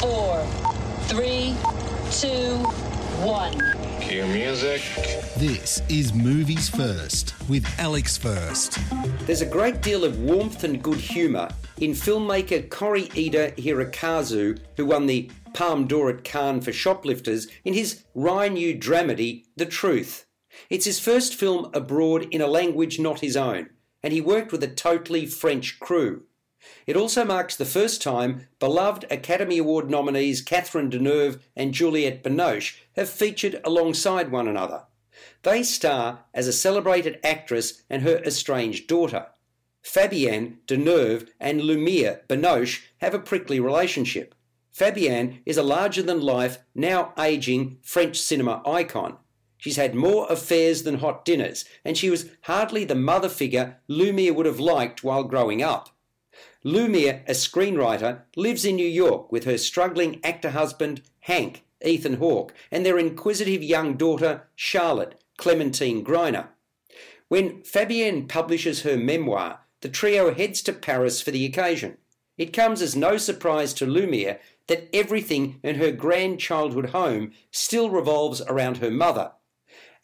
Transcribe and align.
four, 0.00 0.42
three, 1.02 1.54
two, 2.10 2.56
one. 3.22 3.52
Cue 4.00 4.24
music. 4.28 4.80
This 5.36 5.82
is 5.90 6.14
Movies 6.14 6.70
First 6.70 7.34
with 7.50 7.66
Alex 7.78 8.16
First. 8.16 8.78
There's 9.26 9.42
a 9.42 9.46
great 9.46 9.82
deal 9.82 10.06
of 10.06 10.18
warmth 10.22 10.64
and 10.64 10.82
good 10.82 10.96
humour 10.96 11.50
in 11.80 11.90
filmmaker 11.90 12.66
Koreeda 12.68 13.54
Hirokazu, 13.56 14.58
who 14.78 14.86
won 14.86 15.04
the 15.04 15.30
Palme 15.52 15.86
d'Or 15.86 16.08
at 16.08 16.24
Cannes 16.24 16.62
for 16.62 16.72
Shoplifters, 16.72 17.48
in 17.66 17.74
his 17.74 18.02
Rhine 18.14 18.56
dramedy, 18.80 19.44
The 19.56 19.66
Truth. 19.66 20.24
It's 20.70 20.86
his 20.86 20.98
first 20.98 21.34
film 21.34 21.70
abroad 21.74 22.26
in 22.30 22.40
a 22.40 22.46
language 22.46 22.98
not 22.98 23.20
his 23.20 23.36
own, 23.36 23.68
and 24.02 24.14
he 24.14 24.22
worked 24.22 24.50
with 24.50 24.62
a 24.62 24.68
totally 24.68 25.26
French 25.26 25.78
crew. 25.78 26.22
It 26.86 26.96
also 26.96 27.24
marks 27.24 27.56
the 27.56 27.64
first 27.64 28.02
time 28.02 28.48
beloved 28.58 29.06
Academy 29.10 29.58
Award 29.58 29.90
nominees 29.90 30.42
Catherine 30.42 30.90
Deneuve 30.90 31.40
and 31.56 31.72
Juliette 31.72 32.22
Binoche 32.22 32.76
have 32.96 33.08
featured 33.08 33.60
alongside 33.64 34.30
one 34.30 34.48
another. 34.48 34.84
They 35.42 35.62
star 35.62 36.24
as 36.34 36.46
a 36.46 36.52
celebrated 36.52 37.18
actress 37.24 37.82
and 37.88 38.02
her 38.02 38.18
estranged 38.24 38.88
daughter. 38.88 39.26
Fabienne 39.82 40.58
Deneuve 40.66 41.28
and 41.38 41.62
Lumiere 41.62 42.22
Binoche 42.28 42.82
have 42.98 43.14
a 43.14 43.18
prickly 43.18 43.58
relationship. 43.58 44.34
Fabienne 44.72 45.40
is 45.46 45.56
a 45.56 45.62
larger 45.62 46.02
than 46.02 46.20
life, 46.20 46.58
now 46.74 47.12
aging 47.18 47.78
French 47.82 48.18
cinema 48.18 48.62
icon. 48.66 49.16
She's 49.56 49.76
had 49.76 49.94
more 49.94 50.26
affairs 50.30 50.84
than 50.84 50.98
hot 50.98 51.24
dinners, 51.24 51.64
and 51.84 51.96
she 51.96 52.08
was 52.08 52.30
hardly 52.42 52.84
the 52.84 52.94
mother 52.94 53.28
figure 53.28 53.78
Lumiere 53.88 54.32
would 54.32 54.46
have 54.46 54.60
liked 54.60 55.04
while 55.04 55.24
growing 55.24 55.62
up. 55.62 55.90
Lumiere, 56.62 57.22
a 57.26 57.32
screenwriter, 57.32 58.22
lives 58.36 58.64
in 58.66 58.76
New 58.76 58.86
York 58.86 59.32
with 59.32 59.44
her 59.44 59.56
struggling 59.56 60.20
actor 60.22 60.50
husband, 60.50 61.00
Hank, 61.20 61.64
Ethan 61.82 62.14
Hawke, 62.14 62.52
and 62.70 62.84
their 62.84 62.98
inquisitive 62.98 63.62
young 63.62 63.96
daughter, 63.96 64.48
Charlotte, 64.54 65.22
Clementine 65.38 66.02
Grenier. 66.02 66.48
When 67.28 67.62
Fabienne 67.62 68.28
publishes 68.28 68.82
her 68.82 68.98
memoir, 68.98 69.60
the 69.80 69.88
trio 69.88 70.34
heads 70.34 70.60
to 70.62 70.72
Paris 70.74 71.22
for 71.22 71.30
the 71.30 71.46
occasion. 71.46 71.96
It 72.36 72.52
comes 72.52 72.82
as 72.82 72.94
no 72.94 73.16
surprise 73.16 73.72
to 73.74 73.86
Lumiere 73.86 74.40
that 74.66 74.88
everything 74.92 75.60
in 75.62 75.76
her 75.76 75.90
grand 75.90 76.40
childhood 76.40 76.90
home 76.90 77.32
still 77.50 77.88
revolves 77.88 78.42
around 78.42 78.78
her 78.78 78.90
mother. 78.90 79.32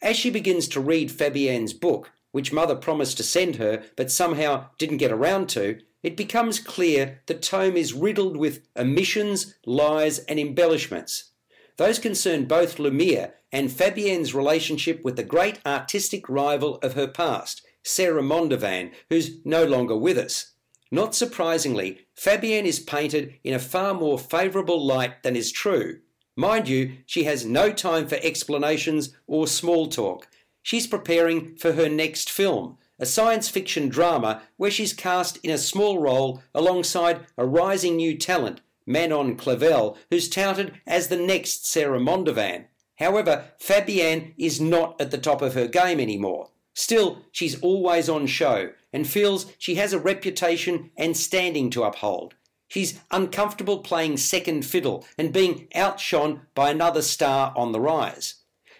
As 0.01 0.15
she 0.15 0.29
begins 0.29 0.67
to 0.69 0.79
read 0.79 1.11
Fabienne's 1.11 1.73
book, 1.73 2.11
which 2.31 2.53
mother 2.53 2.75
promised 2.75 3.17
to 3.17 3.23
send 3.23 3.55
her 3.57 3.83
but 3.95 4.11
somehow 4.11 4.67
didn't 4.77 4.97
get 4.97 5.11
around 5.11 5.49
to, 5.49 5.79
it 6.07 6.15
becomes 6.15 6.61
clear 6.61 7.19
the 7.25 7.33
tome 7.33 7.75
is 7.75 7.91
riddled 7.91 8.37
with 8.37 8.65
omissions, 8.77 9.55
lies, 9.65 10.19
and 10.19 10.39
embellishments. 10.39 11.31
Those 11.75 11.99
concern 11.99 12.45
both 12.45 12.79
Lumiere 12.79 13.33
and 13.51 13.69
Fabienne's 13.69 14.33
relationship 14.33 15.03
with 15.03 15.17
the 15.17 15.23
great 15.23 15.59
artistic 15.65 16.29
rival 16.29 16.77
of 16.77 16.93
her 16.93 17.09
past, 17.09 17.61
Sarah 17.83 18.21
Mondavan, 18.21 18.93
who's 19.09 19.43
no 19.43 19.65
longer 19.65 19.97
with 19.97 20.17
us. 20.17 20.53
Not 20.91 21.13
surprisingly, 21.13 22.07
Fabienne 22.17 22.63
is 22.63 22.79
painted 22.79 23.33
in 23.43 23.53
a 23.53 23.59
far 23.59 23.93
more 23.93 24.17
favourable 24.17 24.81
light 24.85 25.23
than 25.23 25.35
is 25.35 25.51
true. 25.51 25.99
Mind 26.37 26.69
you, 26.69 26.99
she 27.05 27.25
has 27.25 27.43
no 27.43 27.69
time 27.69 28.07
for 28.07 28.17
explanations 28.21 29.13
or 29.27 29.45
small 29.45 29.87
talk. 29.87 30.29
She's 30.63 30.87
preparing 30.87 31.57
for 31.57 31.73
her 31.73 31.89
next 31.89 32.31
film, 32.31 32.77
a 32.99 33.05
science 33.05 33.49
fiction 33.49 33.89
drama 33.89 34.41
where 34.57 34.71
she's 34.71 34.93
cast 34.93 35.37
in 35.43 35.51
a 35.51 35.57
small 35.57 35.99
role 35.99 36.41
alongside 36.53 37.25
a 37.37 37.45
rising 37.45 37.95
new 37.95 38.17
talent, 38.17 38.61
Manon 38.85 39.35
Clavel, 39.35 39.97
who's 40.09 40.29
touted 40.29 40.73
as 40.87 41.07
the 41.07 41.17
next 41.17 41.67
Sarah 41.67 41.99
Mondavan. 41.99 42.65
However, 42.95 43.45
Fabienne 43.59 44.33
is 44.37 44.59
not 44.59 44.99
at 44.99 45.11
the 45.11 45.17
top 45.17 45.41
of 45.41 45.53
her 45.53 45.67
game 45.67 45.99
anymore. 45.99 46.49
Still, 46.73 47.23
she's 47.31 47.59
always 47.61 48.07
on 48.07 48.27
show 48.27 48.71
and 48.93 49.07
feels 49.07 49.51
she 49.57 49.75
has 49.75 49.93
a 49.93 49.99
reputation 49.99 50.91
and 50.97 51.15
standing 51.15 51.69
to 51.71 51.83
uphold. 51.83 52.35
She's 52.67 52.99
uncomfortable 53.11 53.79
playing 53.79 54.17
second 54.17 54.65
fiddle 54.65 55.05
and 55.17 55.31
being 55.31 55.67
outshone 55.73 56.41
by 56.53 56.69
another 56.69 57.01
star 57.01 57.53
on 57.55 57.71
the 57.71 57.79
rise. 57.79 58.35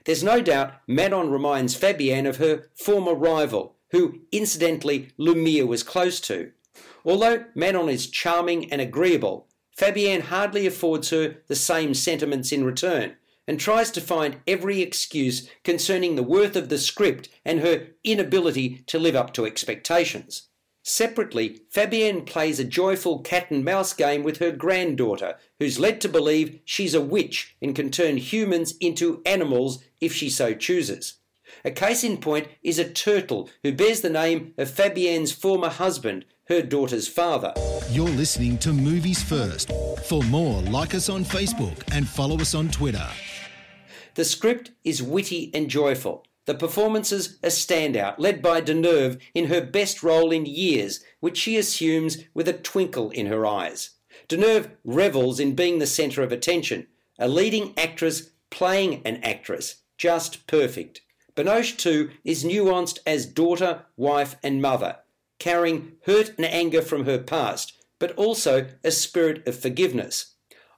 There's 0.05 0.23
no 0.23 0.41
doubt 0.41 0.73
Manon 0.87 1.31
reminds 1.31 1.75
Fabienne 1.75 2.27
of 2.27 2.37
her 2.37 2.69
former 2.75 3.13
rival, 3.13 3.76
who 3.91 4.21
incidentally 4.31 5.09
Lumiere 5.17 5.65
was 5.65 5.83
close 5.83 6.19
to. 6.21 6.51
Although 7.05 7.45
Manon 7.55 7.89
is 7.89 8.07
charming 8.09 8.71
and 8.71 8.81
agreeable, 8.81 9.47
Fabienne 9.77 10.23
hardly 10.23 10.65
affords 10.65 11.11
her 11.11 11.37
the 11.47 11.55
same 11.55 11.93
sentiments 11.93 12.51
in 12.51 12.63
return 12.63 13.15
and 13.47 13.59
tries 13.59 13.91
to 13.91 14.01
find 14.01 14.37
every 14.45 14.81
excuse 14.81 15.49
concerning 15.63 16.15
the 16.15 16.23
worth 16.23 16.55
of 16.55 16.69
the 16.69 16.77
script 16.77 17.29
and 17.45 17.61
her 17.61 17.87
inability 18.03 18.83
to 18.87 18.99
live 18.99 19.15
up 19.15 19.33
to 19.33 19.45
expectations. 19.45 20.49
Separately, 20.83 21.61
Fabienne 21.69 22.25
plays 22.25 22.59
a 22.59 22.63
joyful 22.63 23.19
cat 23.19 23.51
and 23.51 23.63
mouse 23.63 23.93
game 23.93 24.23
with 24.23 24.37
her 24.37 24.51
granddaughter, 24.51 25.35
who's 25.59 25.79
led 25.79 25.99
to 26.01 26.09
believe 26.09 26.59
she's 26.63 26.93
a 26.93 27.01
witch 27.01 27.55
and 27.61 27.75
can 27.75 27.91
turn 27.91 28.17
humans 28.17 28.75
into 28.79 29.21
animals 29.25 29.83
if 29.99 30.13
she 30.13 30.29
so 30.29 30.53
chooses. 30.53 31.15
A 31.63 31.71
case 31.71 32.03
in 32.03 32.17
point 32.17 32.47
is 32.61 32.79
a 32.79 32.89
turtle 32.89 33.49
who 33.63 33.71
bears 33.71 34.01
the 34.01 34.09
name 34.09 34.53
of 34.57 34.69
Fabienne's 34.69 35.31
former 35.31 35.69
husband, 35.69 36.25
her 36.47 36.61
daughter's 36.61 37.07
father. 37.07 37.53
You're 37.89 38.07
listening 38.09 38.57
to 38.59 38.73
Movies 38.73 39.21
First. 39.21 39.71
For 40.05 40.23
more, 40.23 40.61
like 40.63 40.95
us 40.95 41.09
on 41.09 41.23
Facebook 41.23 41.83
and 41.91 42.07
follow 42.07 42.39
us 42.39 42.55
on 42.55 42.69
Twitter. 42.69 43.07
The 44.15 44.25
script 44.25 44.71
is 44.83 45.03
witty 45.03 45.51
and 45.53 45.69
joyful. 45.69 46.25
The 46.45 46.55
performances 46.55 47.37
a 47.43 47.47
standout, 47.47 48.15
led 48.17 48.41
by 48.41 48.61
Deneuve 48.61 49.19
in 49.33 49.45
her 49.45 49.61
best 49.61 50.01
role 50.01 50.31
in 50.31 50.45
years, 50.45 51.03
which 51.19 51.37
she 51.37 51.57
assumes 51.57 52.23
with 52.33 52.47
a 52.47 52.53
twinkle 52.53 53.09
in 53.09 53.25
her 53.25 53.45
eyes. 53.45 53.91
Deneuve 54.29 54.71
revels 54.85 55.39
in 55.39 55.55
being 55.55 55.79
the 55.79 55.85
centre 55.85 56.23
of 56.23 56.31
attention, 56.31 56.87
a 57.19 57.27
leading 57.27 57.73
actress 57.77 58.31
playing 58.49 59.01
an 59.05 59.17
actress, 59.23 59.83
just 59.97 60.47
perfect. 60.47 61.01
Binoche, 61.37 61.77
too, 61.77 62.09
is 62.25 62.43
nuanced 62.43 62.97
as 63.05 63.27
daughter, 63.27 63.83
wife, 63.95 64.37
and 64.41 64.59
mother, 64.59 64.97
carrying 65.37 65.93
hurt 66.07 66.33
and 66.35 66.45
anger 66.45 66.81
from 66.81 67.05
her 67.05 67.19
past, 67.19 67.73
but 67.99 68.11
also 68.13 68.67
a 68.83 68.89
spirit 68.89 69.47
of 69.47 69.55
forgiveness. 69.55 70.33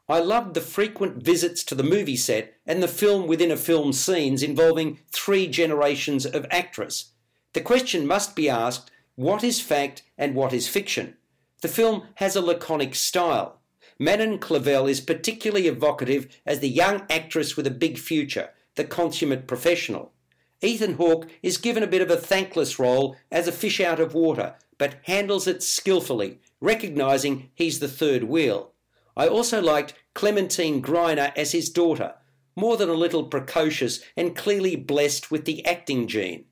I 0.09 0.19
loved 0.19 0.55
the 0.55 0.61
frequent 0.61 1.23
visits 1.23 1.63
to 1.63 1.75
the 1.75 1.83
movie 1.83 2.17
set 2.17 2.55
and 2.65 2.83
the 2.83 2.89
film 2.89 3.25
within 3.25 3.51
a 3.51 3.55
film 3.55 3.93
scenes 3.93 4.43
involving 4.43 4.99
three 5.11 5.47
generations 5.47 6.25
of 6.25 6.45
actress. 6.51 7.13
The 7.53 7.61
question 7.61 8.05
must 8.05 8.35
be 8.35 8.49
asked 8.49 8.91
what 9.15 9.45
is 9.45 9.61
fact 9.61 10.03
and 10.17 10.35
what 10.35 10.51
is 10.51 10.67
fiction? 10.67 11.15
The 11.61 11.69
film 11.69 12.03
has 12.15 12.35
a 12.35 12.41
laconic 12.41 12.95
style. 12.95 13.61
Manon 13.97 14.39
Clavel 14.39 14.87
is 14.87 14.99
particularly 14.99 15.67
evocative 15.67 16.27
as 16.45 16.59
the 16.59 16.69
young 16.69 17.05
actress 17.09 17.55
with 17.55 17.67
a 17.67 17.71
big 17.71 17.97
future, 17.97 18.49
the 18.75 18.83
consummate 18.83 19.47
professional. 19.47 20.11
Ethan 20.61 20.95
Hawke 20.95 21.27
is 21.41 21.57
given 21.57 21.83
a 21.83 21.87
bit 21.87 22.01
of 22.01 22.11
a 22.11 22.17
thankless 22.17 22.79
role 22.79 23.15
as 23.31 23.47
a 23.47 23.51
fish 23.51 23.79
out 23.79 23.99
of 23.99 24.13
water, 24.13 24.55
but 24.77 24.97
handles 25.03 25.47
it 25.47 25.63
skillfully, 25.63 26.39
recognising 26.59 27.49
he's 27.55 27.79
the 27.79 27.87
third 27.87 28.25
wheel. 28.25 28.71
I 29.15 29.27
also 29.27 29.61
liked 29.61 29.93
Clementine 30.13 30.81
Grenier 30.81 31.31
as 31.35 31.53
his 31.53 31.69
daughter, 31.69 32.15
more 32.55 32.77
than 32.77 32.89
a 32.89 32.93
little 32.93 33.23
precocious 33.23 34.01
and 34.17 34.35
clearly 34.35 34.75
blessed 34.75 35.31
with 35.31 35.45
the 35.45 35.65
acting 35.65 36.07
gene. 36.07 36.45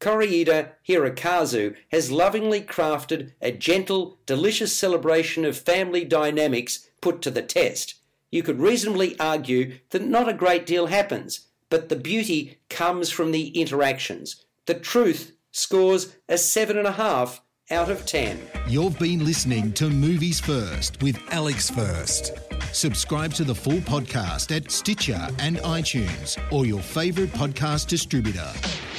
Koreeda 0.00 0.72
Hirokazu 0.88 1.76
has 1.92 2.10
lovingly 2.10 2.60
crafted 2.60 3.32
a 3.40 3.52
gentle, 3.52 4.18
delicious 4.26 4.74
celebration 4.74 5.44
of 5.44 5.56
family 5.56 6.04
dynamics 6.04 6.88
put 7.00 7.22
to 7.22 7.30
the 7.30 7.42
test. 7.42 7.94
You 8.30 8.42
could 8.42 8.58
reasonably 8.58 9.18
argue 9.20 9.78
that 9.90 10.02
not 10.02 10.28
a 10.28 10.34
great 10.34 10.66
deal 10.66 10.86
happens, 10.86 11.46
but 11.72 11.88
the 11.88 11.96
beauty 11.96 12.58
comes 12.68 13.08
from 13.08 13.32
the 13.32 13.48
interactions. 13.58 14.44
The 14.66 14.74
truth 14.74 15.32
scores 15.52 16.14
a 16.28 16.34
7.5 16.34 17.40
out 17.70 17.90
of 17.90 18.04
10. 18.04 18.38
You've 18.68 18.98
been 18.98 19.24
listening 19.24 19.72
to 19.72 19.88
Movies 19.88 20.38
First 20.38 21.02
with 21.02 21.18
Alex 21.30 21.70
First. 21.70 22.32
Subscribe 22.74 23.32
to 23.32 23.44
the 23.44 23.54
full 23.54 23.80
podcast 23.80 24.54
at 24.54 24.70
Stitcher 24.70 25.28
and 25.38 25.56
iTunes 25.60 26.38
or 26.52 26.66
your 26.66 26.80
favourite 26.80 27.32
podcast 27.32 27.88
distributor. 27.88 28.52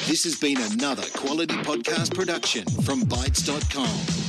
This 0.08 0.24
has 0.24 0.40
been 0.40 0.58
another 0.72 1.06
quality 1.14 1.56
podcast 1.58 2.16
production 2.16 2.66
from 2.81 3.02
Bytes.com. 3.02 4.23